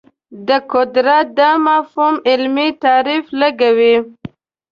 د 0.47 0.49
قدرت 0.73 1.25
دا 1.39 1.51
مفهوم 1.67 2.15
علمي 2.29 2.69
تعریف 2.83 3.25
لګوي 3.41 3.95